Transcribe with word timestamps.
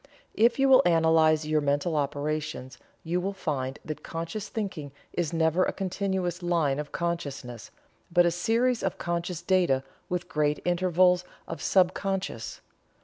If 0.33 0.57
you 0.57 0.67
will 0.67 0.81
analyze 0.83 1.45
your 1.45 1.61
mental 1.61 1.95
operations 1.95 2.79
you 3.03 3.21
will 3.21 3.33
find 3.33 3.77
that 3.85 4.01
conscious 4.01 4.49
thinking 4.49 4.91
is 5.13 5.31
never 5.31 5.63
a 5.63 5.71
continuous 5.71 6.41
line 6.41 6.79
of 6.79 6.91
consciousness, 6.91 7.69
but 8.11 8.25
a 8.25 8.31
series 8.31 8.81
of 8.81 8.97
conscious 8.97 9.43
data 9.43 9.83
with 10.09 10.27
great 10.27 10.59
intervals 10.65 11.23
of 11.47 11.61
subconscious. 11.61 12.61